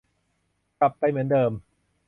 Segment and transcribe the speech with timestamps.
[0.79, 1.51] กลับไปเหมือนเดิม